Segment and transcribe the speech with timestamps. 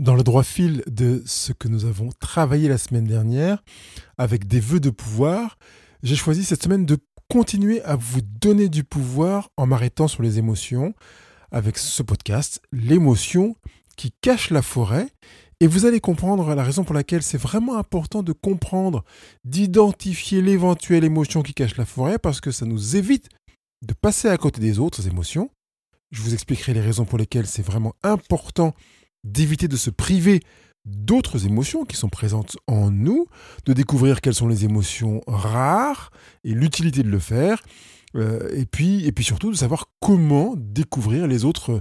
[0.00, 3.62] Dans le droit fil de ce que nous avons travaillé la semaine dernière,
[4.16, 5.58] avec des vœux de pouvoir,
[6.02, 6.96] j'ai choisi cette semaine de
[7.28, 10.94] continuer à vous donner du pouvoir en m'arrêtant sur les émotions,
[11.52, 13.56] avec ce podcast, l'émotion
[13.98, 15.06] qui cache la forêt.
[15.60, 19.04] Et vous allez comprendre la raison pour laquelle c'est vraiment important de comprendre,
[19.44, 23.28] d'identifier l'éventuelle émotion qui cache la forêt, parce que ça nous évite
[23.86, 25.50] de passer à côté des autres émotions.
[26.10, 28.74] Je vous expliquerai les raisons pour lesquelles c'est vraiment important
[29.24, 30.40] d'éviter de se priver
[30.84, 33.26] d'autres émotions qui sont présentes en nous,
[33.66, 36.10] de découvrir quelles sont les émotions rares
[36.44, 37.62] et l'utilité de le faire,
[38.16, 41.80] euh, et, puis, et puis surtout de savoir comment découvrir les autres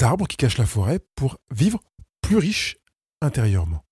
[0.00, 1.80] arbres qui cachent la forêt pour vivre
[2.20, 2.78] plus riche
[3.20, 3.82] intérieurement.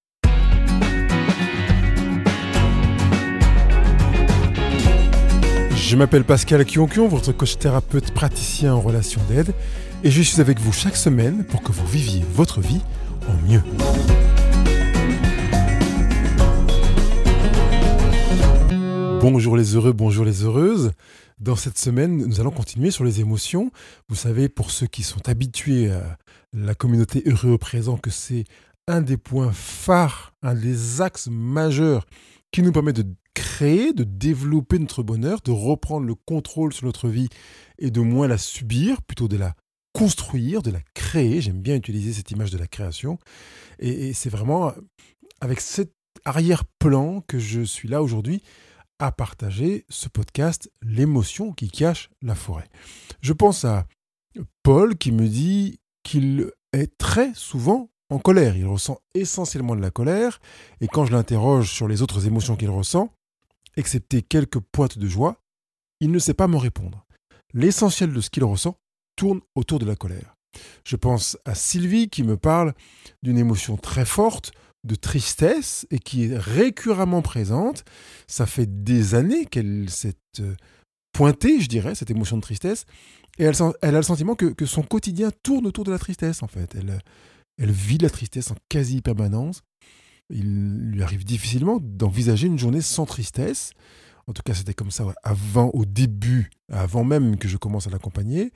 [5.77, 9.55] Je m'appelle Pascal Kionkion, votre coach thérapeute praticien en relation d'aide,
[10.04, 12.82] et je suis avec vous chaque semaine pour que vous viviez votre vie
[13.26, 13.62] en mieux.
[19.22, 20.92] Bonjour les heureux, bonjour les heureuses.
[21.38, 23.70] Dans cette semaine, nous allons continuer sur les émotions.
[24.11, 26.18] Vous savez, pour ceux qui sont habitués à
[26.52, 28.44] la communauté heureux au présent, que c'est
[28.86, 32.05] un des points phares, un des axes majeurs
[32.52, 37.08] qui nous permet de créer, de développer notre bonheur, de reprendre le contrôle sur notre
[37.08, 37.30] vie
[37.78, 39.55] et de moins la subir, plutôt de la
[39.95, 41.41] construire, de la créer.
[41.41, 43.19] J'aime bien utiliser cette image de la création.
[43.78, 44.75] Et, c'est vraiment
[45.41, 45.92] avec cet
[46.25, 48.42] arrière-plan que je suis là aujourd'hui
[48.98, 52.69] à partager ce podcast, l'émotion qui cache la forêt.
[53.23, 53.86] Je pense à
[54.62, 58.56] Paul qui me dit qu'il est très souvent en colère.
[58.56, 60.41] Il ressent essentiellement de la colère.
[60.81, 63.12] Et quand je l'interroge sur les autres émotions qu'il ressent,
[63.77, 65.41] excepté quelques pointes de joie,
[66.01, 67.06] il ne sait pas me répondre.
[67.53, 68.77] L'essentiel de ce qu'il ressent
[69.17, 70.37] tourne autour de la colère.
[70.84, 72.75] Je pense à Sylvie qui me parle
[73.23, 74.53] d'une émotion très forte,
[74.84, 77.85] de tristesse, et qui est récurrentement présente.
[78.29, 80.55] Ça fait des années qu'elle s'est euh,
[81.13, 82.85] pointée, je dirais, cette émotion de tristesse,
[83.39, 86.47] et elle, a le sentiment que, que, son quotidien tourne autour de la tristesse, en
[86.47, 86.74] fait.
[86.77, 87.01] Elle,
[87.58, 89.63] elle vit la tristesse en quasi-permanence.
[90.30, 93.73] Il lui arrive difficilement d'envisager une journée sans tristesse.
[94.27, 97.91] En tout cas, c'était comme ça avant, au début, avant même que je commence à
[97.91, 98.53] l'accompagner,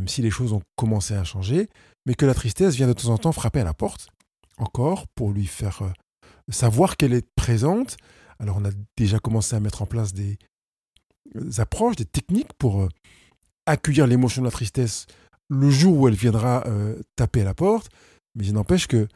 [0.00, 1.68] même si les choses ont commencé à changer,
[2.06, 4.08] mais que la tristesse vient de temps en temps frapper à la porte,
[4.56, 5.90] encore, pour lui faire euh,
[6.48, 7.98] savoir qu'elle est présente.
[8.38, 10.38] Alors, on a déjà commencé à mettre en place des,
[11.36, 12.88] euh, approches, des techniques pour euh,
[13.66, 15.04] accueillir l'émotion de la tristesse
[15.50, 16.64] le jour où elle viendra
[17.16, 17.90] taper à la porte,
[18.36, 19.08] mais il n'empêche que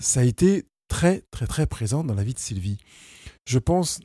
[0.00, 2.78] ça a été très, très, très présent dans la vie de Sylvie.
[3.46, 4.00] Je pense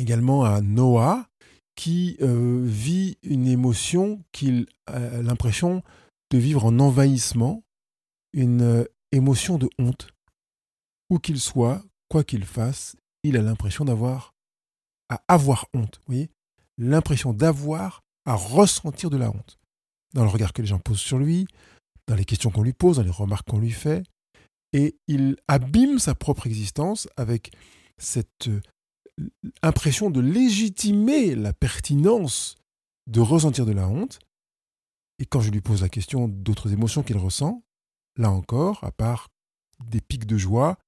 [0.00, 1.28] également à Noah,
[1.76, 5.82] qui euh, vit une émotion qu'il a l'impression
[6.30, 7.62] de vivre en envahissement,
[8.32, 10.08] une euh, émotion de honte.
[11.10, 14.34] Où qu'il soit, quoi qu'il fasse, il a l'impression d'avoir
[15.08, 16.00] à avoir honte.
[16.06, 16.30] Vous voyez?
[16.78, 19.58] L'impression d'avoir à ressentir de la honte.
[20.14, 21.46] Dans le regard que les gens posent sur lui,
[22.08, 24.02] dans les questions qu'on lui pose, dans les remarques qu'on lui fait.
[24.72, 27.52] Et il abîme sa propre existence avec
[27.98, 28.60] cette euh,
[29.62, 32.56] impression de légitimer la pertinence
[33.06, 34.18] de ressentir de la honte.
[35.18, 37.62] Et quand je lui pose la question d'autres émotions qu'il ressent,
[38.16, 39.28] là encore, à part
[39.84, 40.78] des pics de joie,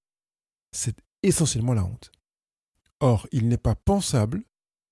[0.73, 2.11] c'est essentiellement la honte.
[3.01, 4.43] Or, il n'est pas pensable,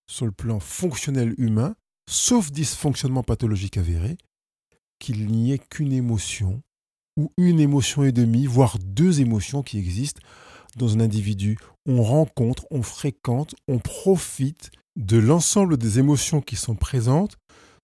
[0.09, 1.75] sur le plan fonctionnel humain,
[2.09, 4.17] sauf dysfonctionnement pathologique avéré,
[4.99, 6.63] qu'il n'y ait qu'une émotion,
[7.17, 10.23] ou une émotion et demie, voire deux émotions qui existent
[10.76, 11.59] dans un individu.
[11.87, 17.37] On rencontre, on fréquente, on profite de l'ensemble des émotions qui sont présentes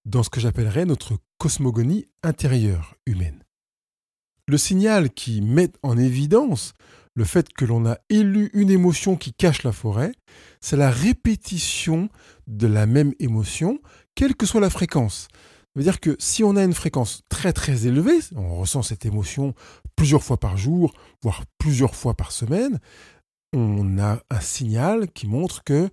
[0.04, 3.42] dans ce que j'appellerais notre cosmogonie intérieure humaine.
[4.48, 6.74] Le signal qui met en évidence
[7.14, 10.12] le fait que l'on a élu une émotion qui cache la forêt,
[10.60, 12.08] c'est la répétition
[12.46, 13.80] de la même émotion,
[14.14, 15.28] quelle que soit la fréquence.
[15.74, 19.06] Ça veut dire que si on a une fréquence très très élevée, on ressent cette
[19.06, 19.54] émotion
[19.96, 20.92] plusieurs fois par jour,
[21.22, 22.78] voire plusieurs fois par semaine,
[23.54, 25.88] on a un signal qui montre qu'il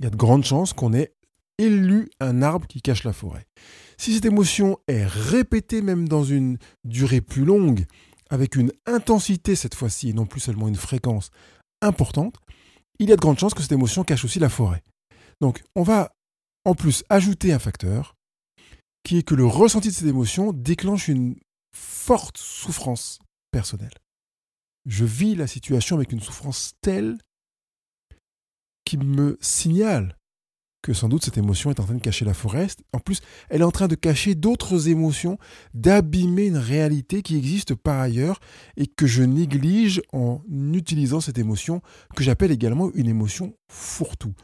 [0.00, 1.12] y a de grandes chances qu'on ait
[1.58, 3.46] élu un arbre qui cache la forêt.
[3.98, 7.84] Si cette émotion est répétée même dans une durée plus longue,
[8.30, 11.30] avec une intensité cette fois-ci, et non plus seulement une fréquence
[11.82, 12.36] importante,
[12.98, 14.82] il y a de grandes chances que cette émotion cache aussi la forêt.
[15.40, 16.12] Donc on va
[16.64, 18.14] en plus ajouter un facteur,
[19.08, 21.36] qui est que le ressenti de cette émotion déclenche une
[21.74, 23.20] forte souffrance
[23.50, 23.94] personnelle.
[24.84, 27.16] Je vis la situation avec une souffrance telle
[28.84, 30.14] qui me signale
[30.82, 32.66] que sans doute cette émotion est en train de cacher la forêt.
[32.92, 35.38] En plus, elle est en train de cacher d'autres émotions,
[35.72, 38.38] d'abîmer une réalité qui existe par ailleurs
[38.76, 40.42] et que je néglige en
[40.74, 41.80] utilisant cette émotion
[42.14, 44.34] que j'appelle également une émotion fourre-tout.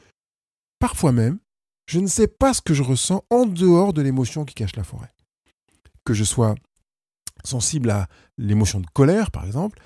[0.79, 1.39] Parfois même,
[1.87, 4.85] je ne sais pas ce que je ressens en dehors de l'émotion qui cache la
[4.85, 5.11] forêt.
[6.05, 6.55] Que je sois
[7.45, 8.09] sensible à
[8.39, 9.79] l'émotion de colère, par exemple,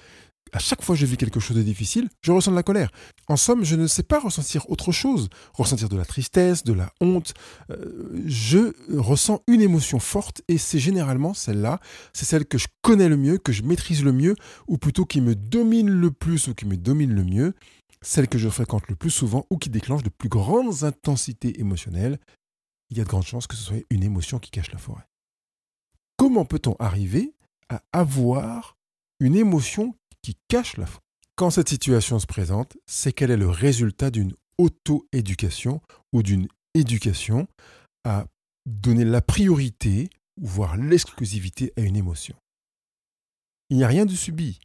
[0.53, 2.91] à chaque fois que je vis quelque chose de difficile, je ressens de la colère.
[3.29, 6.91] En somme, je ne sais pas ressentir autre chose, ressentir de la tristesse, de la
[7.01, 7.35] honte.
[7.71, 11.81] Euh, je ressens une émotion forte et c'est généralement celle-là,
[12.13, 14.37] c'est celle que je connais le mieux, que je maîtrise le mieux,
[14.67, 17.55] ou plutôt qui me domine le plus ou qui me domine le mieux,
[18.09, 22.19] celle que je fréquente le plus souvent ou qui déclenche de plus grandes intensités émotionnelles.
[22.89, 25.07] Il y a de grandes chances que ce soit une émotion qui cache la forêt.
[26.17, 27.35] Comment peut-on arriver
[27.69, 28.79] à avoir
[29.21, 31.03] une émotion qui cache la foi.
[31.37, 35.83] Quand cette situation se présente, c'est qu'elle est le résultat d'une auto-éducation
[36.15, 37.47] ou d'une éducation
[38.05, 38.25] à
[38.65, 40.09] donner la priorité,
[40.41, 42.37] voire l'exclusivité à une émotion?
[43.69, 44.61] Il n'y a rien de subi.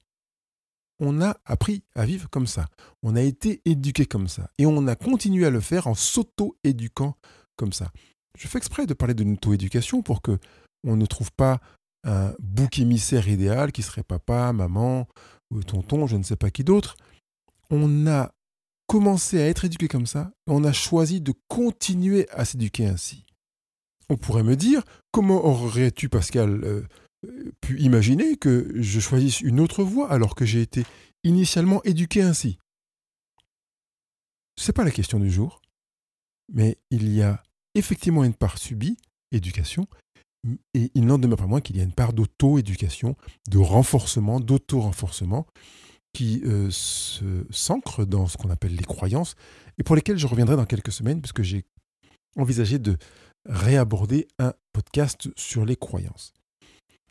[1.06, 2.70] On a appris à vivre comme ça.
[3.04, 4.50] On a été éduqué comme ça.
[4.58, 7.18] Et on a continué à le faire en s'auto-éduquant
[7.58, 7.92] comme ça.
[8.40, 10.40] Je fais exprès de parler de auto-éducation pour que
[10.86, 11.60] on ne trouve pas
[12.06, 15.06] un bouc émissaire idéal qui serait papa, maman
[15.52, 16.96] ou tonton, je ne sais pas qui d'autre.
[17.70, 18.32] On a
[18.88, 23.26] commencé à être éduqué comme ça, on a choisi de continuer à s'éduquer ainsi.
[24.10, 26.88] On pourrait me dire, comment aurais-tu, Pascal, euh,
[27.62, 30.84] pu imaginer que je choisisse une autre voie alors que j'ai été
[31.24, 32.58] initialement éduqué ainsi
[34.58, 35.62] Ce n'est pas la question du jour,
[36.52, 37.42] mais il y a
[37.76, 38.98] effectivement une part subie,
[39.32, 39.88] éducation,
[40.74, 43.16] et il n'en demeure pas moins qu'il y a une part d'auto-éducation,
[43.50, 45.48] de renforcement, d'auto-renforcement,
[46.14, 46.70] qui euh,
[47.50, 49.36] s'ancre dans ce qu'on appelle les croyances,
[49.78, 51.66] et pour lesquelles je reviendrai dans quelques semaines, puisque j'ai
[52.36, 52.98] envisagé de
[53.46, 56.34] réaborder un podcast sur les croyances.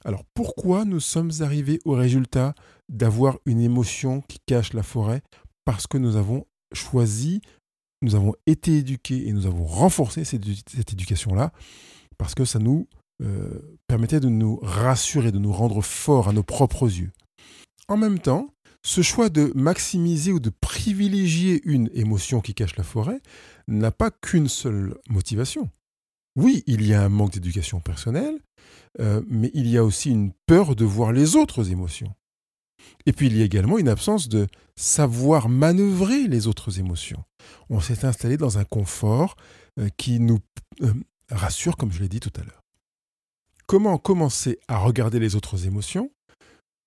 [0.05, 2.55] Alors pourquoi nous sommes arrivés au résultat
[2.89, 5.23] d'avoir une émotion qui cache la forêt?
[5.65, 7.41] Parce que nous avons choisi,
[8.03, 11.53] nous avons été éduqués et nous avons renforcé cette, éducation-là,
[12.19, 12.89] parce que ça nous
[13.23, 17.13] euh, permettait de nous rassurer, de nous rendre forts à nos propres yeux.
[17.89, 18.49] En même temps,
[18.85, 23.21] ce choix de maximiser ou de privilégier une émotion qui cache la forêt
[23.69, 25.71] n'a pas qu'une seule motivation.
[26.37, 28.39] Oui, il y a un manque d'éducation personnelle,
[29.01, 32.15] euh, mais il y a aussi une peur de voir les autres émotions.
[33.07, 37.23] Et puis il y a également une absence de savoir manœuvrer les autres émotions.
[37.69, 39.37] On s'est installé dans un confort
[39.79, 40.41] euh, qui nous
[41.31, 42.63] rassure, comme je l'ai dit tout à l'heure
[43.73, 46.11] comment commencer à regarder les autres émotions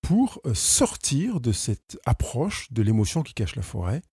[0.03, 4.03] pour euh, sortir de cette approche de l'émotion qui cache la forêt,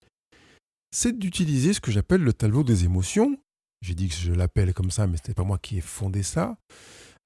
[0.91, 3.39] c'est d'utiliser ce que j'appelle le tableau des émotions.
[3.83, 6.23] J'ai dit que je l'appelle comme ça, mais ce n'est pas moi qui ai fondé
[6.23, 6.57] ça.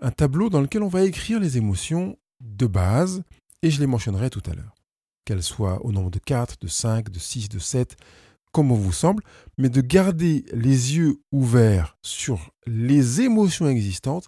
[0.01, 3.23] Un tableau dans lequel on va écrire les émotions de base,
[3.63, 4.75] et je les mentionnerai tout à l'heure.
[5.27, 7.97] Qu'elles soient au nombre de 4, de 5, de 6, de 7,
[8.53, 9.23] comme on vous semble,
[9.59, 14.27] mais de garder les yeux ouverts sur les émotions existantes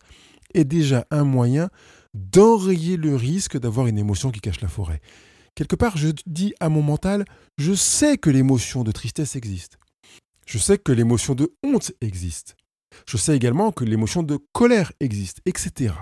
[0.53, 1.71] est déjà un moyen
[2.13, 5.01] d'enrayer le risque d'avoir une émotion qui cache la forêt.
[5.55, 7.25] Quelque part, je dis à mon mental,
[7.57, 9.79] je sais que l'émotion de tristesse existe.
[10.49, 12.57] Je sais que l'émotion de honte existe.
[13.07, 15.95] Je sais également que l'émotion de colère existe, etc.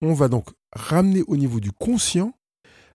[0.00, 2.32] On va donc ramener au niveau du conscient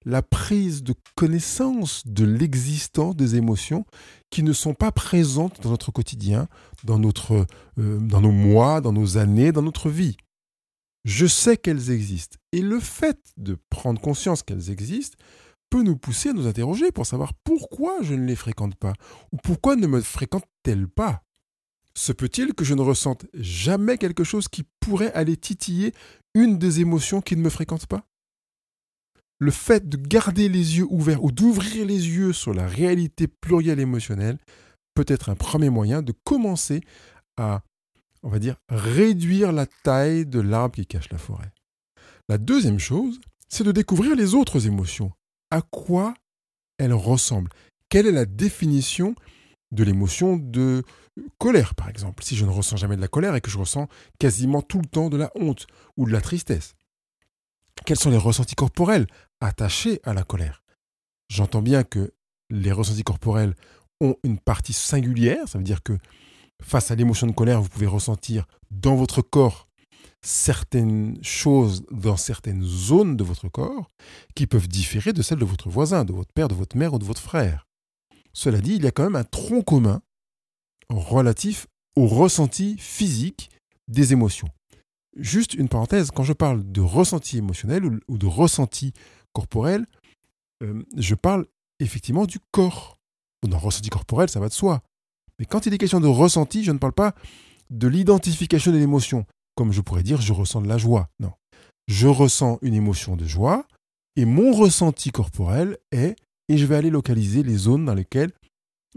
[0.05, 3.85] la prise de connaissance de l'existence des émotions
[4.29, 6.47] qui ne sont pas présentes dans notre quotidien,
[6.85, 7.45] dans, euh,
[7.75, 10.15] dans nos mois, dans nos années, dans notre vie
[11.07, 12.37] je sais qu'elles existent.
[12.51, 15.17] Et le fait de prendre conscience qu'elles existent
[15.69, 18.93] peut nous pousser à nous interroger pour savoir pourquoi je ne les fréquente pas
[19.31, 21.23] ou pourquoi ne me fréquentent-elles pas?
[21.93, 25.93] Se peut-il que je ne ressente jamais quelque chose qui pourrait aller titiller
[26.35, 28.07] une des émotions qui ne me fréquentent pas?
[29.39, 33.79] Le fait de garder les yeux ouverts ou d'ouvrir les yeux sur la réalité plurielle
[33.79, 34.37] émotionnelle
[34.93, 36.81] peut être un premier moyen de commencer
[37.37, 37.61] à
[38.23, 41.51] on va dire, réduire la taille de l'arbre qui cache la forêt.
[42.29, 45.11] La deuxième chose, c'est de découvrir les autres émotions.
[45.51, 46.13] À quoi
[46.77, 47.51] elles ressemblent
[47.89, 49.15] Quelle est la définition
[49.71, 50.83] de l'émotion de
[51.37, 52.23] colère, par exemple?
[52.23, 53.87] Si je ne ressens jamais de la colère et que je ressens
[54.19, 56.75] quasiment tout le temps de la honte ou de la tristesse.
[57.85, 59.07] Quels sont les ressentis corporels
[59.39, 60.63] attachés à la colère?
[61.29, 62.13] J'entends bien que
[62.49, 63.55] les ressentis corporels
[64.01, 65.97] ont une partie singulière, ça veut dire que
[66.61, 69.66] face à l'émotion de colère, vous pouvez ressentir dans votre corps
[70.23, 73.89] certaines choses dans certaines zones de votre corps
[74.35, 76.99] qui peuvent différer de celles de votre voisin, de votre père, de votre mère ou
[76.99, 77.65] de votre frère.
[78.33, 80.01] Cela dit, il y a quand même un tronc commun
[80.89, 83.49] relatif au ressenti physique
[83.87, 84.49] des émotions.
[85.15, 88.93] Juste une parenthèse, quand je parle de ressenti émotionnel ou, de ressenti
[89.33, 89.85] corporel,
[90.63, 91.47] euh, je parle
[91.79, 92.99] effectivement du corps.
[93.43, 94.81] Dans ressenti corporel, ça va de soi.
[95.39, 97.15] Mais quand il est question de ressenti, je ne parle pas
[97.69, 99.25] de l'identification de l'émotion,
[99.57, 101.09] comme je pourrais dire je ressens de la joie.
[101.19, 101.33] Non.
[101.87, 103.65] Je ressens une émotion de joie
[104.15, 106.15] et mon ressenti corporel est,
[106.49, 108.31] et je vais aller localiser les zones dans lesquelles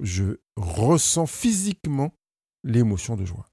[0.00, 2.12] je ressens physiquement
[2.64, 3.47] l'émotion de joie.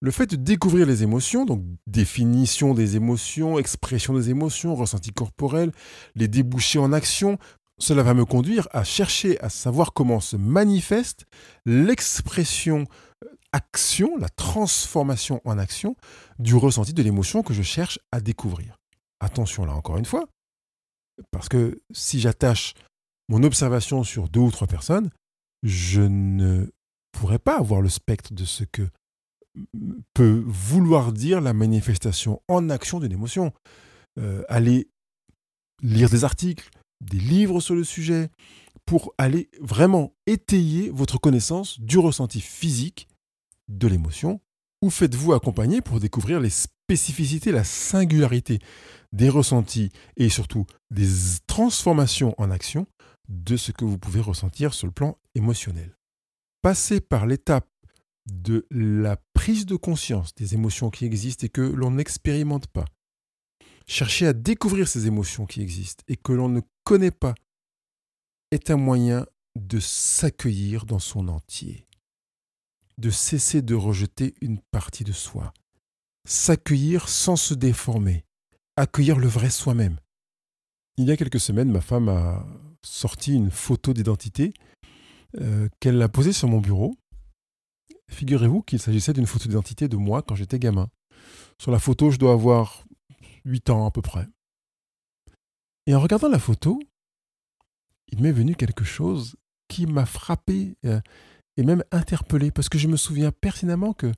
[0.00, 5.70] Le fait de découvrir les émotions, donc définition des émotions, expression des émotions, ressenti corporel,
[6.16, 7.38] les déboucher en action,
[7.78, 11.24] cela va me conduire à chercher à savoir comment se manifeste
[11.66, 12.86] l'expression
[13.52, 15.96] action, la transformation en action
[16.38, 18.78] du ressenti de l'émotion que je cherche à découvrir.
[19.20, 20.26] Attention là encore une fois,
[21.30, 22.74] parce que si j'attache
[23.28, 25.10] mon observation sur deux ou trois personnes,
[25.62, 26.70] je ne
[27.12, 28.88] pourrais pas avoir le spectre de ce que
[30.14, 33.52] peut vouloir dire la manifestation en action d'une émotion.
[34.18, 34.88] Euh, aller
[35.82, 38.30] lire des articles, des livres sur le sujet,
[38.86, 43.08] pour aller vraiment étayer votre connaissance du ressenti physique
[43.72, 44.40] de l'émotion,
[44.82, 48.58] ou faites-vous accompagner pour découvrir les spécificités, la singularité
[49.12, 51.08] des ressentis et surtout des
[51.46, 52.86] transformations en action
[53.28, 55.96] de ce que vous pouvez ressentir sur le plan émotionnel?
[56.62, 57.68] Passer par l'étape
[58.26, 62.84] de la prise de conscience des émotions qui existent et que l'on n'expérimente pas.
[63.86, 67.34] Chercher à découvrir ces émotions qui existent et que l'on ne connaît pas
[68.52, 69.26] est un moyen
[69.56, 71.86] de s'accueillir dans son entier,
[72.98, 75.52] de cesser de rejeter une partie de soi,
[76.26, 78.24] s'accueillir sans se déformer,
[78.76, 79.98] accueillir le vrai soi-même.
[80.96, 82.46] Il y a quelques semaines, ma femme a
[82.82, 84.52] sorti une photo d'identité
[85.40, 86.94] euh, qu'elle a posée sur mon bureau.
[88.08, 90.90] Figurez-vous qu'il s'agissait d'une photo d'identité de moi quand j'étais gamin.
[91.58, 92.84] Sur la photo, je dois avoir
[93.44, 94.26] 8 ans à peu près.
[95.86, 96.78] Et en regardant la photo,
[98.08, 99.36] il m'est venu quelque chose
[99.68, 101.00] qui m'a frappé euh,
[101.56, 104.12] et même interpellé, parce que je me souviens pertinemment que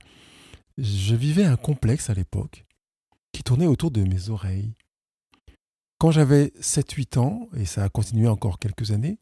[0.78, 2.64] je vivais un complexe à l'époque
[3.32, 4.74] qui tournait autour de mes oreilles.
[5.98, 9.18] Quand j'avais 7-8 ans, et ça a continué encore quelques années,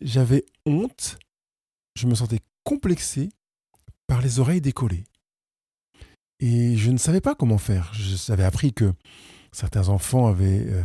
[0.00, 1.18] j'avais honte,
[1.96, 3.28] je me sentais complexé
[4.06, 5.04] par les oreilles décollées.
[6.40, 7.92] Et je ne savais pas comment faire.
[7.94, 8.92] J'avais appris que
[9.52, 10.82] certains enfants avaient euh,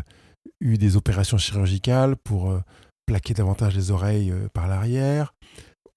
[0.60, 2.60] eu des opérations chirurgicales pour euh,
[3.06, 5.34] plaquer davantage les oreilles euh, par l'arrière,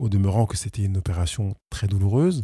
[0.00, 2.42] au demeurant que c'était une opération très douloureuse.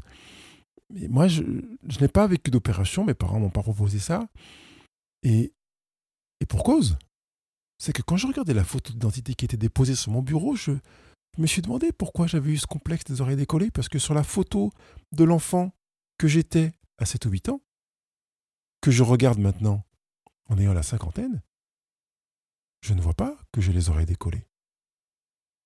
[0.91, 4.29] Mais moi, je, n'ai pas vécu d'opération, mes parents m'ont pas proposé ça.
[5.23, 5.55] Et,
[6.41, 6.99] et pour cause,
[7.79, 10.73] c'est que quand je regardais la photo d'identité qui était déposée sur mon bureau, je,
[11.39, 14.23] me suis demandé pourquoi j'avais eu ce complexe des oreilles décollées, parce que sur la
[14.23, 14.71] photo
[15.13, 15.73] de l'enfant
[16.19, 17.61] que j'étais à 7 ou 8 ans,
[18.81, 19.85] que je regarde maintenant
[20.49, 21.43] en ayant la cinquantaine,
[22.83, 24.47] je ne vois pas que j'ai les oreilles décollées.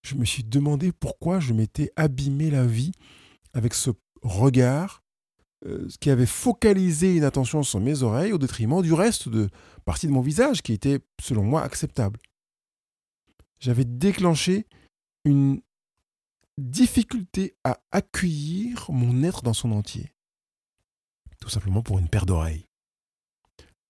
[0.02, 2.92] Je me suis demandé pourquoi je m'étais abîmé la vie
[3.52, 3.90] avec ce
[4.22, 5.02] regard
[5.66, 9.50] euh, qui avait focalisé une attention sur mes oreilles au détriment du reste de
[9.84, 12.18] partie de mon visage qui était, selon moi, acceptable.
[13.58, 14.66] J'avais déclenché
[15.26, 15.60] une
[16.56, 20.14] difficulté à accueillir mon être dans son entier.
[21.40, 22.66] Tout simplement pour une paire d'oreilles,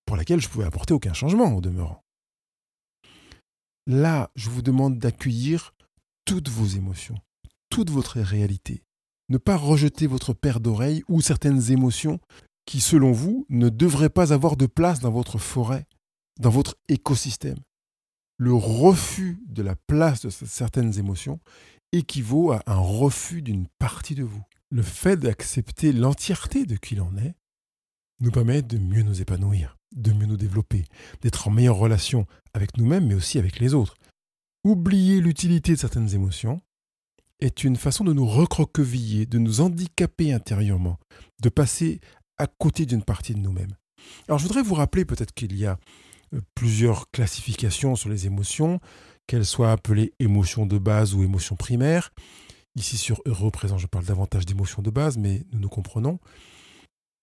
[0.07, 2.03] pour laquelle je pouvais apporter aucun changement au demeurant.
[3.87, 5.73] Là, je vous demande d'accueillir
[6.31, 7.19] toutes vos émotions,
[7.71, 8.85] toute votre réalité,
[9.31, 12.21] ne pas rejeter votre paire d'oreilles ou certaines émotions
[12.67, 15.89] qui, selon vous, ne devraient pas avoir de place dans votre forêt,
[16.39, 17.59] dans votre écosystème.
[18.37, 21.41] Le refus de la place de certaines émotions
[21.91, 24.45] équivaut à un refus d'une partie de vous.
[24.71, 27.35] Le fait d'accepter l'entièreté de qui l'on est
[28.21, 30.85] nous permet de mieux nous épanouir, de mieux nous développer,
[31.23, 33.97] d'être en meilleure relation avec nous-mêmes, mais aussi avec les autres.
[34.63, 36.61] Oublier l'utilité de certaines émotions
[37.41, 40.99] est une façon de nous recroqueviller, de nous handicaper intérieurement,
[41.43, 42.01] de passer
[42.37, 43.75] à côté d'une partie de nous-mêmes.
[44.29, 45.79] Alors je voudrais vous rappeler peut-être qu'il y a
[46.35, 48.81] euh, plusieurs classifications sur les émotions,
[49.27, 52.11] qu'elles soient appelées émotions de base ou émotions primaires.
[52.77, 56.19] Ici sur Heureux présent, je parle davantage d'émotions de base, mais nous nous comprenons.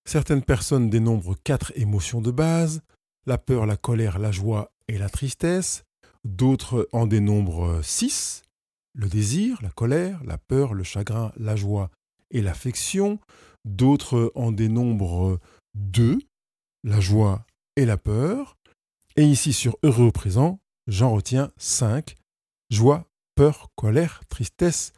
[0.05, 2.81] Certaines personnes dénombrent quatre émotions de base,
[3.27, 5.83] la peur, la colère, la joie et la tristesse.
[6.27, 8.43] D'autres en dénombrent six,
[8.93, 11.89] le désir, la colère, la peur, le chagrin, la joie
[12.31, 13.19] et l'affection.
[13.63, 15.39] D'autres en dénombrent
[15.73, 16.19] deux,
[16.83, 17.45] la joie
[17.77, 18.57] et la peur.
[19.15, 22.17] Et ici sur Heureux au présent, j'en retiens cinq,
[22.69, 23.05] joie,
[23.35, 24.91] peur, colère, tristesse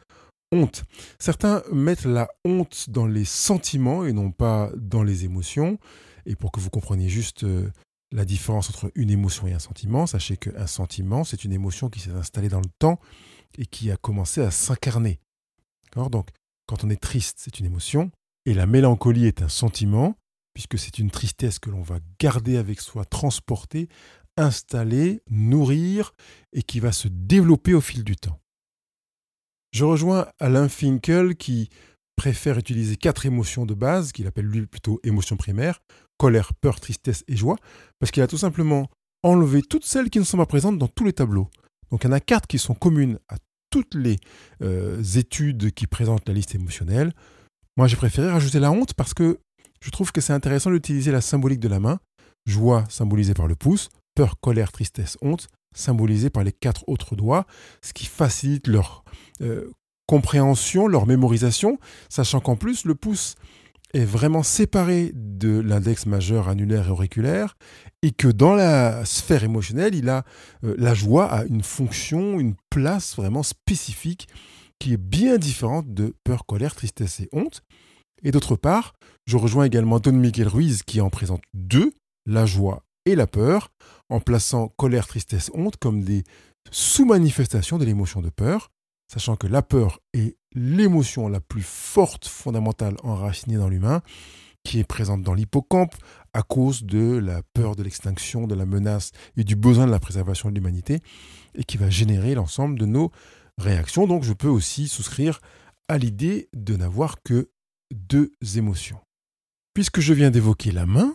[0.50, 0.82] honte.
[1.20, 5.78] Certains mettent la honte dans les sentiments et non pas dans les émotions.
[6.26, 7.70] Et pour que vous compreniez juste euh,
[8.12, 12.00] la différence entre une émotion et un sentiment, sachez qu'un sentiment, c'est une émotion qui
[12.00, 12.98] s'est installée dans le temps
[13.56, 15.20] et qui a commencé à s'incarner.
[15.94, 16.30] Donc,
[16.66, 18.10] quand on est triste, c'est une émotion,
[18.46, 20.16] et la mélancolie est un sentiment,
[20.54, 23.88] puisque c'est une tristesse que l'on va garder avec soi, transporter,
[24.36, 26.12] installer, nourrir,
[26.52, 28.40] et qui va se développer au fil du temps.
[29.72, 31.68] Je rejoins Alain Finkel qui
[32.16, 35.80] préfère utiliser quatre émotions de base, qu'il appelle lui plutôt émotions primaires,
[36.20, 37.56] colère, peur, tristesse et joie,
[37.98, 38.90] parce qu'il a tout simplement
[39.22, 41.48] enlevé toutes celles qui ne sont pas présentes dans tous les tableaux.
[41.90, 43.36] Donc il y en a quatre qui sont communes à
[43.70, 44.18] toutes les
[44.62, 47.14] euh, études qui présentent la liste émotionnelle.
[47.78, 49.38] Moi j'ai préféré rajouter la honte parce que
[49.80, 52.00] je trouve que c'est intéressant d'utiliser la symbolique de la main,
[52.44, 57.46] joie symbolisée par le pouce, peur, colère, tristesse, honte, symbolisés par les quatre autres doigts,
[57.80, 59.04] ce qui facilite leur
[59.40, 59.70] euh,
[60.06, 61.78] compréhension, leur mémorisation,
[62.10, 63.36] sachant qu'en plus le pouce
[63.92, 67.56] est vraiment séparé de l'index majeur annulaire et auriculaire,
[68.02, 70.24] et que dans la sphère émotionnelle, il a
[70.64, 74.28] euh, la joie a une fonction, une place vraiment spécifique
[74.78, 77.62] qui est bien différente de peur, colère, tristesse et honte.
[78.22, 78.94] Et d'autre part,
[79.26, 81.92] je rejoins également Don Miguel Ruiz qui en présente deux,
[82.26, 83.70] la joie et la peur,
[84.08, 86.24] en plaçant colère, tristesse, honte comme des
[86.70, 88.70] sous-manifestations de l'émotion de peur,
[89.12, 94.02] sachant que la peur est l'émotion la plus forte, fondamentale, enracinée dans l'humain,
[94.64, 95.94] qui est présente dans l'hippocampe
[96.32, 100.00] à cause de la peur de l'extinction, de la menace et du besoin de la
[100.00, 101.00] préservation de l'humanité,
[101.54, 103.10] et qui va générer l'ensemble de nos
[103.58, 104.06] réactions.
[104.06, 105.40] Donc je peux aussi souscrire
[105.88, 107.50] à l'idée de n'avoir que
[107.92, 109.00] deux émotions.
[109.74, 111.14] Puisque je viens d'évoquer la main,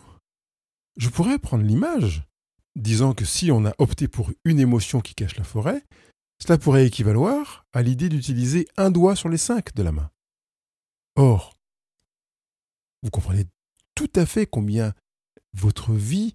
[0.98, 2.24] je pourrais prendre l'image,
[2.76, 5.84] disant que si on a opté pour une émotion qui cache la forêt,
[6.40, 10.12] cela pourrait équivaloir à l'idée d'utiliser un doigt sur les cinq de la main.
[11.16, 11.58] Or,
[13.04, 13.46] vous comprenez
[13.96, 14.94] tout à fait combien
[15.54, 16.34] votre vie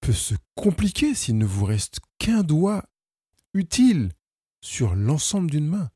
[0.00, 2.84] peut se compliquer s'il ne vous reste qu'un doigt
[3.54, 4.12] utile
[4.60, 5.90] sur l'ensemble d'une main.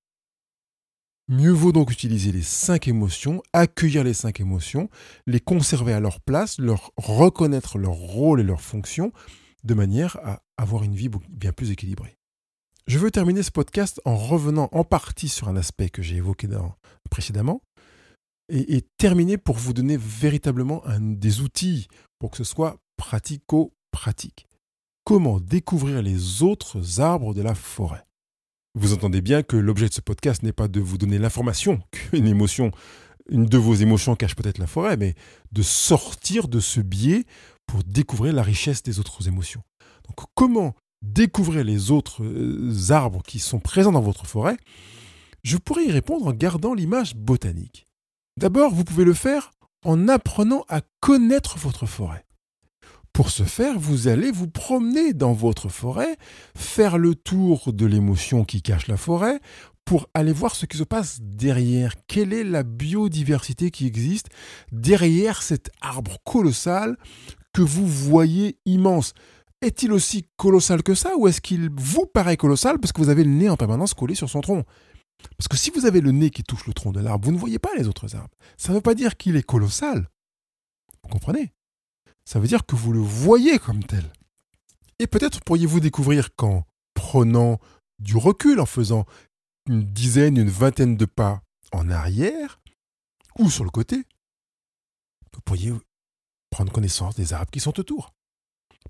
[1.28, 4.90] Mieux vaut donc utiliser les cinq émotions, accueillir les cinq émotions,
[5.26, 9.12] les conserver à leur place, leur reconnaître leur rôle et leur fonction,
[9.64, 12.18] de manière à avoir une vie bien plus équilibrée.
[12.86, 16.48] Je veux terminer ce podcast en revenant en partie sur un aspect que j'ai évoqué
[17.08, 17.62] précédemment,
[18.50, 24.46] et, terminer pour vous donner véritablement des outils pour que ce soit pratico-pratique.
[25.04, 28.04] Comment découvrir les autres arbres de la forêt?
[28.74, 32.26] Vous entendez bien que l'objet de ce podcast n'est pas de vous donner l'information qu'une
[32.26, 32.70] émotion,
[33.30, 35.14] une de vos émotions cache peut-être la forêt, mais
[35.52, 37.24] de sortir de ce biais
[37.66, 39.62] pour découvrir la richesse des autres émotions.
[40.06, 40.74] Donc comment
[41.12, 44.56] découvrir les autres euh, arbres qui sont présents dans votre forêt
[45.42, 47.86] Je pourrais y répondre en gardant l'image botanique.
[48.36, 49.50] D'abord, vous pouvez le faire
[49.84, 52.24] en apprenant à connaître votre forêt.
[53.12, 56.16] Pour ce faire, vous allez vous promener dans votre forêt,
[56.56, 59.40] faire le tour de l'émotion qui cache la forêt,
[59.84, 61.94] pour aller voir ce qui se passe derrière.
[62.08, 64.30] Quelle est la biodiversité qui existe
[64.72, 66.96] derrière cet arbre colossal
[67.52, 69.12] que vous voyez immense?
[69.64, 73.24] Est-il aussi colossal que ça ou est-ce qu'il vous paraît colossal parce que vous avez
[73.24, 74.62] le nez en permanence collé sur son tronc?
[75.38, 77.38] Parce que si vous avez le nez qui touche le tronc de l'arbre, vous ne
[77.38, 78.36] voyez pas les autres arbres.
[78.58, 80.10] Ça ne veut pas dire qu'il est colossal.
[81.02, 81.54] Vous comprenez?
[82.26, 84.12] Ça veut dire que vous le voyez comme tel.
[84.98, 87.58] Et peut-être pourriez-vous découvrir qu'en prenant
[87.98, 89.06] du recul, en faisant
[89.66, 92.60] une dizaine, une vingtaine de pas en arrière
[93.38, 94.04] ou sur le côté,
[95.32, 95.72] vous pourriez
[96.50, 98.13] prendre connaissance des arbres qui sont autour.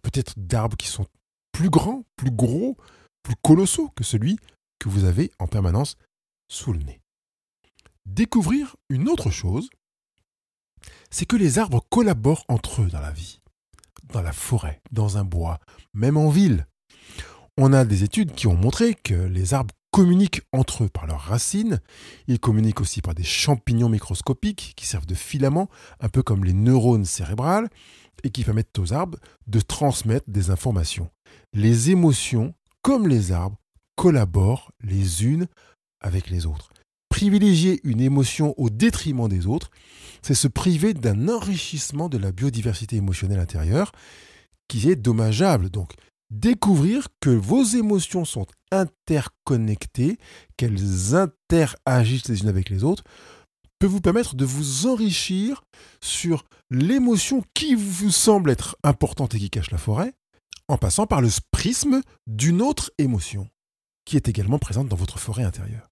[0.03, 1.07] Peut-être d'arbres qui sont
[1.53, 2.77] plus grands, plus gros,
[3.23, 4.39] plus colossaux que celui
[4.79, 5.97] que vous avez en permanence
[6.49, 7.01] sous le nez.
[8.07, 9.71] Découvrir une autre chose,
[11.11, 13.41] c'est que les arbres collaborent entre eux dans la vie,
[14.13, 15.59] dans la forêt, dans un bois,
[15.95, 16.67] même en ville.
[17.57, 21.21] On a des études qui ont montré que les arbres communiquent entre eux par leurs
[21.21, 21.81] racines,
[22.27, 26.53] ils communiquent aussi par des champignons microscopiques qui servent de filaments, un peu comme les
[26.53, 27.69] neurones cérébrales,
[28.23, 31.11] et qui permettent aux arbres de transmettre des informations.
[31.53, 33.59] Les émotions, comme les arbres,
[33.97, 35.47] collaborent les unes
[36.01, 36.71] avec les autres
[37.15, 39.71] privilégier une émotion au détriment des autres,
[40.21, 43.93] c'est se priver d'un enrichissement de la biodiversité émotionnelle intérieure
[44.67, 45.71] qui est dommageable.
[45.71, 45.93] Donc,
[46.33, 50.19] découvrir que vos émotions sont interconnectées,
[50.57, 53.05] qu'elles interagissent les unes avec les autres,
[53.79, 55.63] peut vous permettre de vous enrichir
[56.01, 60.13] sur l'émotion qui vous semble être importante et qui cache la forêt,
[60.69, 63.49] en passant par le prisme d'une autre émotion
[64.05, 65.89] qui est également présente dans votre forêt intérieure.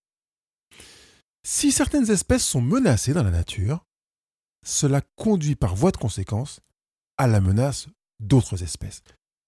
[1.45, 3.85] Si certaines espèces sont menacées dans la nature,
[4.64, 6.61] cela conduit par voie de conséquence
[7.18, 7.88] à la menace
[8.21, 9.03] d'autres espèces.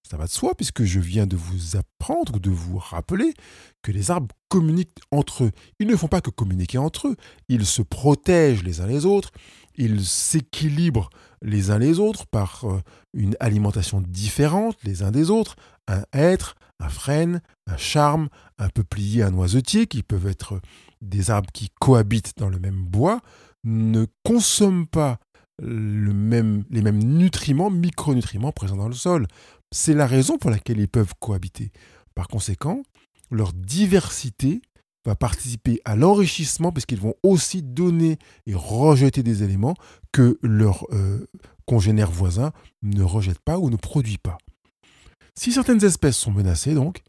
[0.07, 3.33] Ça va de soi puisque je viens de vous apprendre, de vous rappeler
[3.81, 5.51] que les arbres communiquent entre eux.
[5.79, 7.15] Ils ne font pas que communiquer entre eux,
[7.49, 9.31] ils se protègent les uns les autres,
[9.73, 11.09] ils s'équilibrent
[11.41, 12.81] les uns les autres par euh,
[13.13, 15.55] une alimentation différente les uns des autres.
[15.87, 20.61] Un hêtre, un frêne, un charme, un peuplier, un noisetier, qui peuvent être
[21.01, 23.21] des arbres qui cohabitent dans le même bois,
[23.63, 25.17] ne consomment pas
[25.61, 29.27] les mêmes nutriments, micronutriments présents dans le sol.
[29.71, 31.71] C'est la raison pour laquelle ils peuvent cohabiter.
[32.13, 32.81] Par conséquent,
[33.31, 34.61] leur diversité
[35.05, 39.75] va participer à l'enrichissement puisqu'ils vont aussi donner et rejeter des éléments
[40.11, 41.27] que leurs euh,
[41.65, 42.51] congénères voisins
[42.81, 44.37] ne rejettent pas ou ne produisent pas.
[45.37, 47.01] Si certaines espèces sont menacées, donc,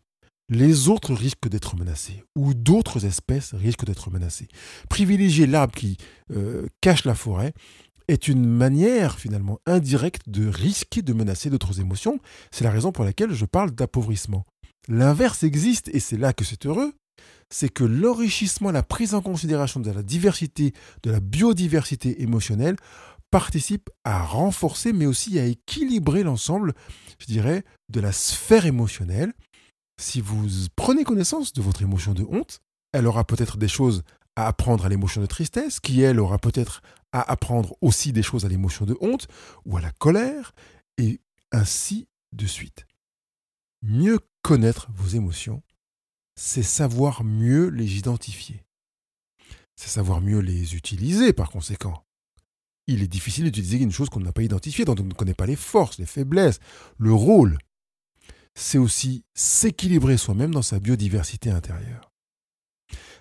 [0.48, 4.48] les autres risquent d'être menacés, ou d'autres espèces risquent d'être menacées.
[4.88, 5.96] Privilégier l'arbre qui
[6.32, 7.52] euh, cache la forêt
[8.08, 12.20] est une manière finalement indirecte de risquer de menacer d'autres émotions.
[12.50, 14.44] C'est la raison pour laquelle je parle d'appauvrissement.
[14.88, 16.94] L'inverse existe, et c'est là que c'est heureux,
[17.50, 22.76] c'est que l'enrichissement, la prise en considération de la diversité, de la biodiversité émotionnelle,
[23.30, 26.74] participe à renforcer, mais aussi à équilibrer l'ensemble,
[27.18, 29.32] je dirais, de la sphère émotionnelle.
[30.00, 32.60] Si vous prenez connaissance de votre émotion de honte,
[32.92, 34.02] elle aura peut-être des choses
[34.36, 38.44] à apprendre à l'émotion de tristesse, qui elle aura peut-être à apprendre aussi des choses
[38.44, 39.26] à l'émotion de honte
[39.64, 40.54] ou à la colère,
[40.98, 41.20] et
[41.52, 42.86] ainsi de suite.
[43.82, 45.62] Mieux connaître vos émotions,
[46.36, 48.64] c'est savoir mieux les identifier.
[49.76, 52.04] C'est savoir mieux les utiliser par conséquent.
[52.86, 55.46] Il est difficile d'utiliser une chose qu'on n'a pas identifiée, dont on ne connaît pas
[55.46, 56.60] les forces, les faiblesses,
[56.98, 57.58] le rôle.
[58.54, 62.12] C'est aussi s'équilibrer soi-même dans sa biodiversité intérieure.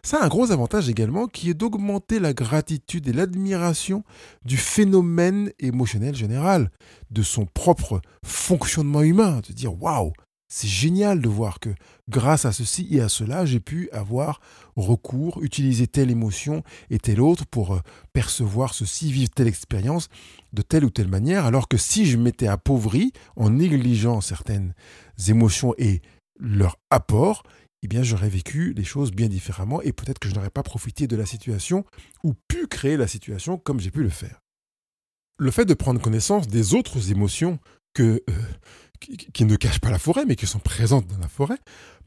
[0.05, 4.03] Ça a un gros avantage également qui est d'augmenter la gratitude et l'admiration
[4.45, 6.69] du phénomène émotionnel général,
[7.09, 10.13] de son propre fonctionnement humain, de dire waouh,
[10.47, 11.71] c'est génial de voir que
[12.07, 14.41] grâce à ceci et à cela, j'ai pu avoir
[14.75, 17.79] recours, utiliser telle émotion et telle autre pour euh,
[18.13, 20.09] percevoir ceci, vivre telle expérience
[20.53, 24.75] de telle ou telle manière, alors que si je m'étais appauvri en négligeant certaines
[25.27, 26.03] émotions et
[26.39, 27.41] leur apport,
[27.85, 31.05] eh bien j'aurais vécu les choses bien différemment et peut-être que je n'aurais pas profité
[31.05, 31.85] de la situation
[32.23, 34.41] ou pu créer la situation comme j'ai pu le faire.
[35.37, 37.59] Le fait de prendre connaissance des autres émotions
[37.93, 38.33] que, euh,
[38.99, 41.59] qui, ne cachent pas la forêt, mais qui sont présentes dans la forêt,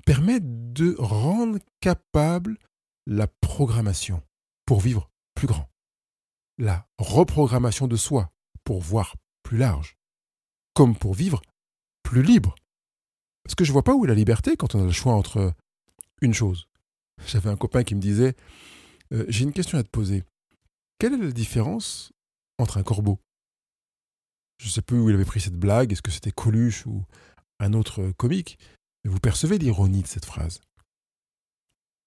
[0.04, 2.58] permet de rendre capable
[3.06, 4.20] la programmation
[4.66, 5.70] pour vivre plus grand.
[6.58, 8.32] La reprogrammation de soi
[8.64, 9.14] pour voir
[9.44, 9.96] plus large.
[10.74, 11.40] Comme pour vivre
[12.02, 12.56] plus libre.
[13.44, 15.14] Parce que je ne vois pas où est la liberté quand on a le choix
[15.14, 15.54] entre
[16.20, 16.68] une chose.
[17.26, 18.34] J'avais un copain qui me disait
[19.12, 20.24] euh, J'ai une question à te poser.
[20.98, 22.12] Quelle est la différence
[22.58, 23.18] entre un corbeau?
[24.58, 27.04] Je ne sais plus où il avait pris cette blague, est-ce que c'était Coluche ou
[27.60, 28.58] un autre comique,
[29.04, 30.60] mais vous percevez l'ironie de cette phrase.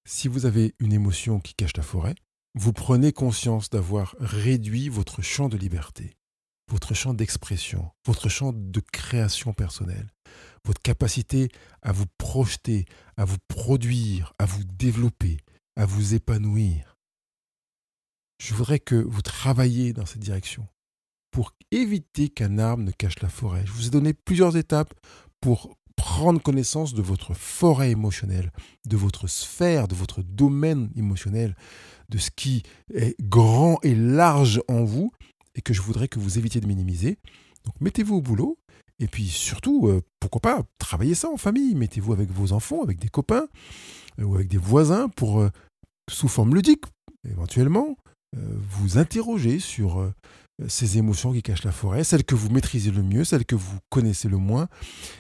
[0.08, 2.15] Si vous avez une émotion qui cache la forêt,
[2.56, 6.17] vous prenez conscience d'avoir réduit votre champ de liberté,
[6.69, 10.12] votre champ d'expression, votre champ de création personnelle,
[10.65, 11.50] votre capacité
[11.82, 12.86] à vous projeter,
[13.17, 15.38] à vous produire, à vous développer,
[15.76, 16.97] à vous épanouir.
[18.39, 20.67] Je voudrais que vous travailliez dans cette direction
[21.32, 23.63] pour éviter qu'un arbre ne cache la forêt.
[23.65, 24.93] Je vous ai donné plusieurs étapes
[25.39, 28.52] pour prendre connaissance de votre forêt émotionnelle,
[28.88, 31.56] de votre sphère, de votre domaine émotionnel,
[32.10, 35.12] de ce qui est grand et large en vous
[35.56, 37.19] et que je voudrais que vous évitiez de minimiser.
[37.65, 38.58] Donc mettez-vous au boulot
[39.02, 43.00] et puis surtout, euh, pourquoi pas, travaillez ça en famille, mettez-vous avec vos enfants, avec
[43.00, 43.48] des copains
[44.20, 45.50] euh, ou avec des voisins pour, euh,
[46.10, 46.86] sous forme ludique,
[47.28, 47.98] éventuellement,
[48.34, 50.10] vous interroger sur
[50.70, 53.78] ces émotions qui cachent la forêt, celles que vous maîtrisez le mieux, celles que vous
[53.90, 54.70] connaissez le moins,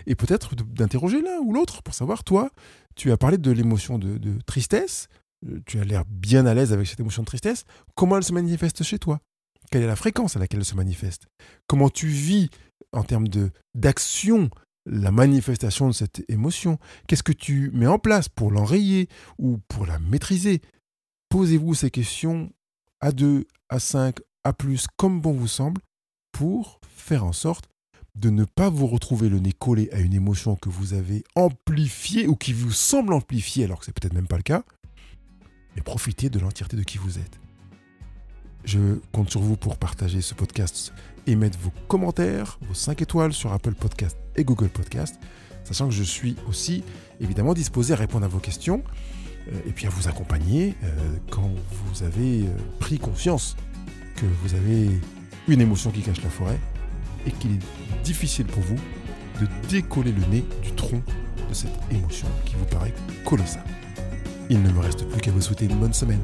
[0.07, 2.51] et peut-être d'interroger l'un ou l'autre pour savoir, toi,
[2.95, 5.09] tu as parlé de l'émotion de, tristesse,
[5.65, 7.65] tu as l'air bien à l'aise avec cette émotion de tristesse,
[7.95, 9.19] comment elle se manifeste chez toi?
[9.71, 11.27] Quelle est la fréquence à laquelle elle se manifeste?
[11.67, 12.49] Comment tu vis
[12.93, 13.27] en termes
[13.75, 14.49] d'action
[14.85, 19.85] la manifestation de cette émotion Qu'est-ce que tu mets en place pour l'enrayer ou pour
[19.85, 20.61] la maîtriser?
[21.29, 22.51] Posez-vous ces questions
[22.99, 25.81] à deux, à cinq, à plus comme bon vous semble
[26.31, 27.65] pour faire en sorte
[28.15, 32.27] de ne pas vous retrouver le nez collé à une émotion que vous avez amplifiée
[32.27, 34.63] ou qui vous semble amplifiée alors que c'est peut-être même pas le cas,
[35.75, 37.39] mais profitez de l'entièreté de qui vous êtes.
[38.65, 40.93] Je compte sur vous pour partager ce podcast
[41.27, 45.15] et mettre vos commentaires, vos 5 étoiles sur Apple Podcast et Google Podcast,
[45.63, 46.83] sachant que je suis aussi
[47.19, 48.83] évidemment disposé à répondre à vos questions.
[49.65, 50.75] et puis à vous accompagner
[51.31, 52.45] quand vous avez
[52.79, 53.55] pris conscience
[54.15, 54.89] que vous avez
[55.47, 56.59] une émotion qui cache la forêt
[57.25, 58.77] et qu'il est difficile pour vous
[59.41, 61.01] de décoller le nez du tronc
[61.49, 62.93] de cette émotion qui vous paraît
[63.25, 63.63] colossale.
[64.49, 66.21] Il ne me reste plus qu'à vous souhaiter une bonne semaine.